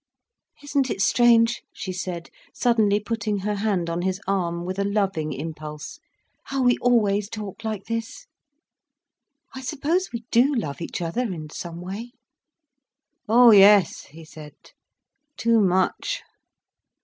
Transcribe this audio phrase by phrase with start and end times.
[0.63, 5.31] "Isn't it strange," she said, suddenly putting her hand on his arm, with a loving
[5.31, 5.99] impulse,
[6.45, 8.25] "how we always talk like this!
[9.53, 12.13] I suppose we do love each other, in some way."
[13.29, 14.55] "Oh yes," he said;
[15.37, 16.23] "too much."